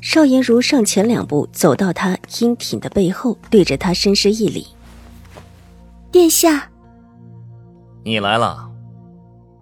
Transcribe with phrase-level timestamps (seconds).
[0.00, 4.66] 邵颜如上前两步，走到他英挺的背后，对着他深施一礼
[6.12, 6.68] ：“殿下，
[8.04, 8.70] 你来了，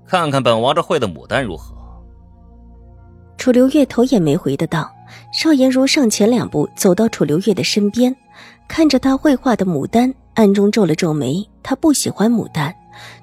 [0.07, 1.75] 看看本王这会的牡丹如何？”
[3.39, 4.91] 楚留月头也没回的道。
[5.33, 8.15] 邵颜如上前两步，走到楚留月的身边，
[8.67, 11.49] 看着他绘画的牡丹，暗中皱了皱眉。
[11.63, 12.75] 他不喜欢牡丹，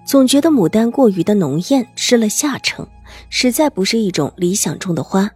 [0.05, 2.87] 总觉得牡丹过于的浓艳，失了下乘，
[3.29, 5.29] 实在不是一种理想中的花。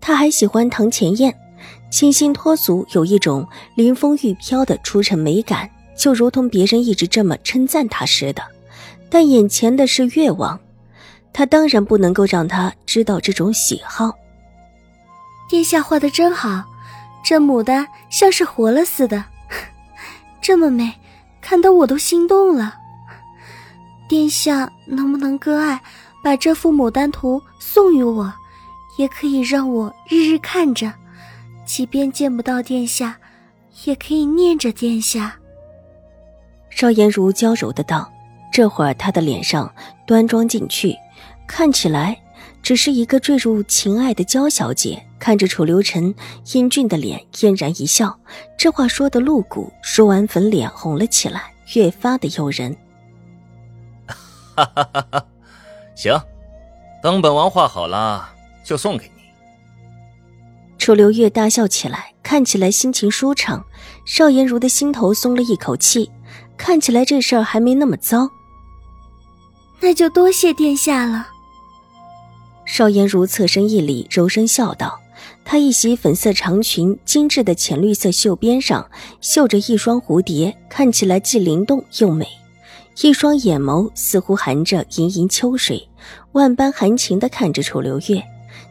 [0.00, 1.34] 他还喜欢堂前燕，
[1.90, 8.42] 清新脱俗，有一种临风欲飘的出尘美感，就如同别人一直这么称赞他似的。
[9.08, 10.58] 但眼前的是越王，
[11.32, 14.12] 他当然不能够让他知道这种喜好。
[15.48, 16.64] 殿下画的真好，
[17.24, 19.24] 这牡丹像是活了似的，
[20.42, 20.92] 这么美，
[21.40, 22.74] 看得我都心动了。
[24.08, 25.80] 殿下能不能割爱，
[26.22, 28.32] 把这幅牡丹图送与我？
[28.96, 30.92] 也可以让我日日看着，
[31.64, 33.16] 即便见不到殿下，
[33.84, 35.36] 也可以念着殿下。
[36.70, 38.12] 邵颜如娇柔的道，
[38.52, 39.72] 这会儿她的脸上
[40.06, 40.96] 端庄进去，
[41.46, 42.20] 看起来
[42.62, 45.04] 只是一个坠入情爱的娇小姐。
[45.16, 46.14] 看着楚留臣
[46.52, 48.18] 英俊的脸，嫣然一笑，
[48.58, 52.76] 这话说的露骨，说完粉脸红了起来，越发的诱人。
[54.54, 55.26] 哈哈哈哈，
[55.94, 56.12] 行，
[57.02, 58.33] 等本王画好了。
[58.64, 59.22] 就送给你。
[60.78, 63.64] 楚留月大笑起来，看起来心情舒畅。
[64.04, 66.10] 邵颜如的心头松了一口气，
[66.56, 68.28] 看起来这事儿还没那么糟。
[69.80, 71.28] 那就多谢殿下了。
[72.66, 75.00] 邵颜如侧身一礼，柔声笑道
[75.44, 78.90] ：“她一袭粉色长裙，精致的浅绿色袖边上
[79.20, 82.26] 绣着一双蝴蝶，看起来既灵动又美。
[83.02, 85.88] 一双眼眸似乎含着盈盈秋水，
[86.32, 88.22] 万般含情的看着楚留月。”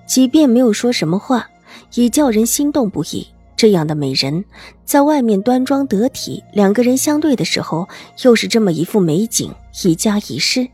[0.05, 1.49] 即便没有说什么话，
[1.95, 3.27] 也叫人心动不已。
[3.55, 4.43] 这样的美人，
[4.83, 7.87] 在外面端庄得体，两个人相对的时候，
[8.23, 9.53] 又是这么一副美景，
[9.85, 10.67] 一家一室，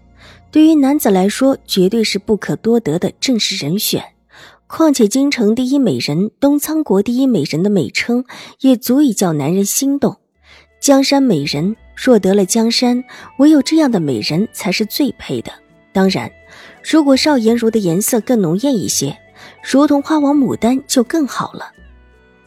[0.50, 4.04] 对于男子来说，绝对是不可多得的正式人选。
[4.66, 8.24] 况且京城第一美人、东苍国第一美人的美称，
[8.62, 10.18] 也足以叫男人心动。
[10.80, 13.04] 江山美人若得了江山，
[13.38, 15.52] 唯有这样的美人才是最配的。
[15.92, 16.32] 当然。
[16.84, 19.18] 如果邵颜如的颜色更浓艳一些，
[19.62, 21.72] 如同花王牡丹就更好了。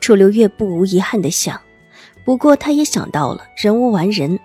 [0.00, 1.60] 楚留月不无遗憾的想，
[2.24, 4.38] 不过他也想到了，人无完人，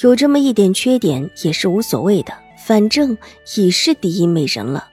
[0.00, 2.32] 有这么一点缺点也是无所谓的，
[2.64, 3.16] 反正
[3.56, 4.88] 已是第一美人了。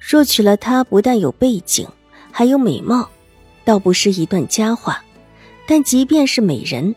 [0.00, 1.86] 若娶了她，不但有背景，
[2.30, 3.08] 还有美貌，
[3.64, 5.02] 倒不是一段佳话。
[5.66, 6.94] 但即便是美人，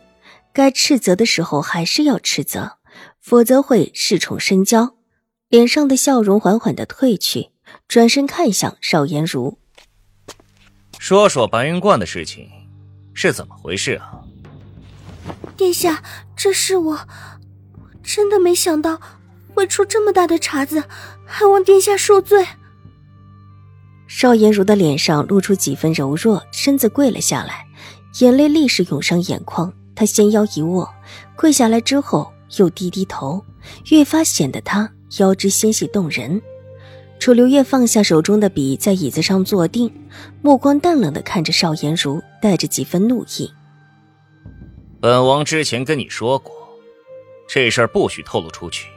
[0.53, 2.73] 该斥责的时候还是要斥责，
[3.19, 4.96] 否则会恃宠生骄。
[5.49, 7.51] 脸上的笑容缓缓的褪去，
[7.87, 9.57] 转身看向邵颜如，
[10.99, 12.49] 说说白云观的事情
[13.13, 14.19] 是怎么回事啊？
[15.55, 16.03] 殿下，
[16.35, 16.99] 这是我
[18.03, 18.99] 真的没想到
[19.53, 20.83] 会出这么大的茬子，
[21.25, 22.45] 还望殿下恕罪。
[24.05, 27.65] 邵颜如的脸上露出几分柔弱，身子跪了下来，
[28.19, 29.73] 眼泪立时涌上眼眶。
[29.95, 30.93] 她纤腰一握，
[31.37, 33.43] 跪下来之后又低低头，
[33.85, 34.91] 越发显得她。
[35.19, 36.41] 腰肢纤细动人，
[37.19, 39.91] 楚留月放下手中的笔，在椅子上坐定，
[40.41, 43.51] 目光淡冷的看着邵颜如，带着几分怒意。
[44.99, 46.53] 本王之前跟你说过，
[47.47, 48.87] 这事儿不许透露出去，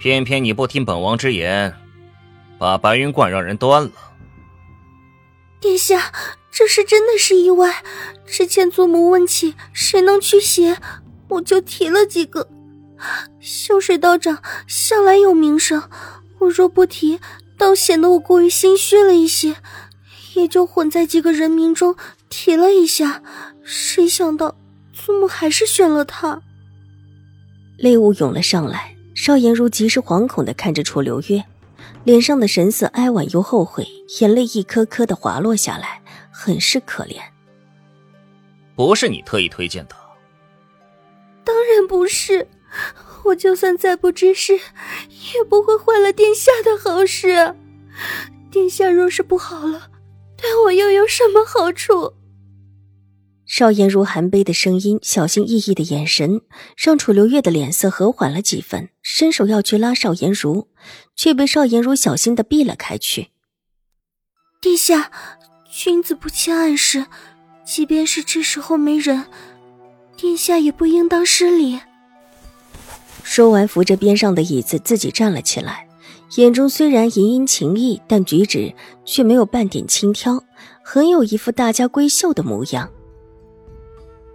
[0.00, 1.72] 偏偏你不听本王之言，
[2.58, 3.92] 把白云观让人端了。
[5.60, 6.12] 殿下，
[6.50, 7.82] 这事真的是意外。
[8.26, 10.78] 之前祖母问起谁能驱邪，
[11.28, 12.48] 我就提了几个。
[13.40, 15.88] 修水道长向来有名声，
[16.38, 17.18] 我若不提，
[17.56, 19.56] 倒显得我过于心虚了一些，
[20.34, 21.96] 也就混在几个人名中
[22.28, 23.22] 提了一下。
[23.62, 24.56] 谁想到
[24.92, 26.40] 祖母还是选了他。
[27.78, 31.44] 泪雾涌了上来，邵颜如极是惶恐的看着楚留月，
[32.04, 33.86] 脸上的神色哀婉又后悔，
[34.20, 36.00] 眼泪一颗颗的滑落下来，
[36.30, 37.16] 很是可怜。
[38.74, 39.96] 不是你特意推荐的？
[41.44, 42.46] 当然不是。
[43.24, 47.54] 我就算再不知事，也不会坏了殿下的好事。
[48.50, 49.90] 殿下若是不好了，
[50.36, 52.12] 对我又有什么好处？
[53.44, 56.42] 邵颜如含悲的声音，小心翼翼的眼神，
[56.76, 60.68] 让楚留月的脸色和缓了几分，伸手要去拉邵颜如，
[61.14, 63.28] 却被邵颜如小心的避了开去。
[64.60, 65.12] 殿下，
[65.70, 67.06] 君子不欺暗室，
[67.64, 69.26] 即便是这时候没人，
[70.16, 71.80] 殿下也不应当失礼。
[73.26, 75.88] 说完，扶着边上的椅子，自己站了起来，
[76.36, 78.72] 眼中虽然盈盈情意，但举止
[79.04, 80.40] 却没有半点轻佻，
[80.84, 82.88] 很有一副大家闺秀的模样。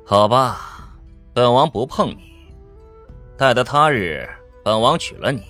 [0.04, 0.92] 好吧，
[1.34, 2.18] 本王不碰你。
[3.38, 4.28] 待得他日
[4.62, 5.42] 本王娶了你，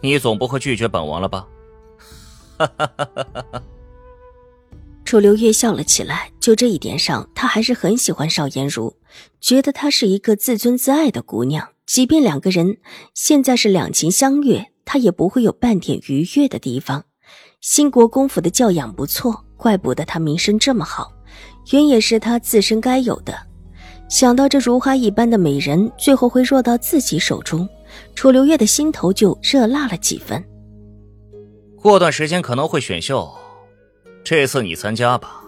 [0.00, 1.48] 你总不会拒绝本王了吧？
[2.58, 3.62] 哈哈哈哈哈！
[5.04, 8.94] 楚留月笑了起来，就这一点上，他还是很喜欢邵颜如，
[9.40, 11.70] 觉得她是一个自尊自爱的姑娘。
[11.86, 12.78] 即便两个人
[13.14, 17.04] 现在是两情相悦，他也不会有半点愉悦的地方。
[17.60, 21.12] 新国公府的教养不错，怪不得他名声这么好，
[21.72, 23.34] 原也是他自身该有的。
[24.08, 27.68] 想到这如花一般的美人最后会落到自己手中，
[28.14, 30.44] 楚留月的心头就热辣了几分。
[31.76, 33.32] 过段时间可能会选秀，
[34.24, 35.42] 这次你参加吧，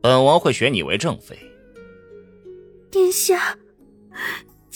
[0.00, 1.38] 本王会选你为正妃。
[2.90, 3.58] 殿下，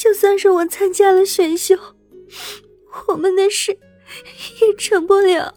[0.03, 1.77] 就算是我参加了选秀，
[3.07, 3.79] 我们的事
[4.61, 5.55] 也成不了。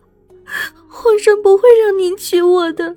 [0.87, 2.95] 皇上不会让您娶我的。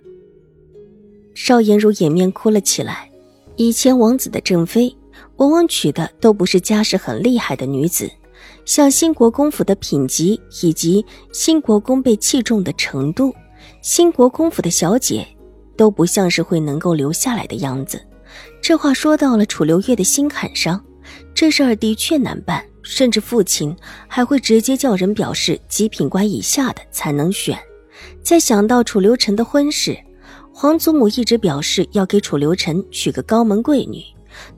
[1.32, 3.10] 邵颜如掩面哭了起来。
[3.56, 4.94] 以前王子的正妃，
[5.36, 8.10] 往往娶的都不是家世很厉害的女子，
[8.66, 11.02] 像新国公府的品级以及
[11.32, 13.34] 新国公被器重的程度，
[13.80, 15.26] 新国公府的小姐
[15.78, 17.98] 都不像是会能够留下来的样子。
[18.60, 20.84] 这话说到了楚留月的心坎上，
[21.38, 23.72] 这事儿的确难办，甚至父亲
[24.08, 27.56] 还会直接叫人表示极品官以下的才能选。
[28.24, 29.96] 再想到楚留臣的婚事。
[30.52, 34.02] 皇祖母一直表示要给楚留臣娶个高门贵女，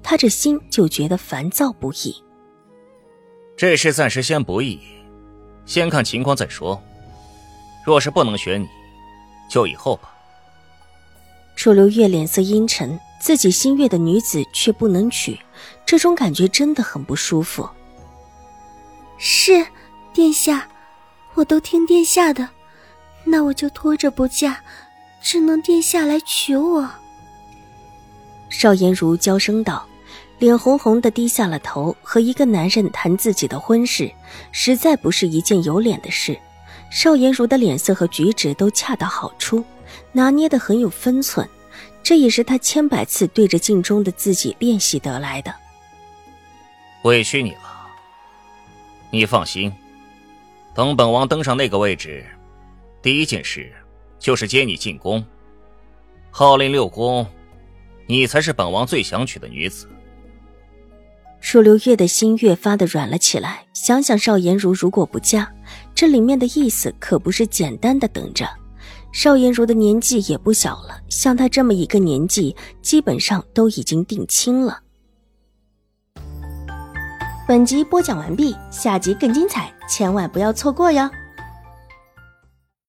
[0.03, 2.17] 他这心就觉得烦躁不已。
[3.59, 4.81] 这事暂时先不议，
[5.67, 6.83] 先看情况再说。
[7.85, 8.67] 若是不能选你，
[9.51, 10.17] 就以后吧。
[11.57, 15.39] 楚留月脸色阴沉，自己心悦的女子却不能娶，
[15.87, 17.69] 这种感觉真的很不舒服。
[19.19, 19.65] 是，
[20.13, 20.67] 殿下，
[21.35, 22.49] 我都听殿下的，
[23.23, 24.61] 那我就拖着不嫁。
[25.23, 26.89] 只能殿下来娶我。
[28.49, 29.87] 邵颜如娇声道，
[30.39, 31.95] 脸红红的低下了头。
[32.03, 34.11] 和一个男人谈自己的婚事，
[34.51, 36.39] 实在不是一件有脸的事。
[36.91, 39.63] 邵颜如的脸色和举止都恰到好处，
[40.11, 41.47] 拿捏的很有分寸，
[42.03, 45.55] 这也是他千百次对着镜中的自己练习得来的。
[47.05, 47.87] 委屈你了，
[49.11, 49.73] 你放心，
[50.75, 52.25] 等本王登上那个位置，
[53.03, 53.73] 第一件事。
[54.19, 55.25] 就是接你进宫，
[56.31, 57.27] 号令六宫，
[58.07, 59.89] 你才是本王最想娶的女子。
[61.41, 65.51] 楚留月的心越发的软了起来，想想邵颜如如果不嫁，
[65.95, 68.47] 这里面的意思可不是简单的等着。
[69.13, 74.81] 邵颜如的年纪也不小了，像她这么一个年纪，基本上都已经定亲了。
[77.49, 81.11] 本集播讲完毕，下集更精彩，千万不要错过哟。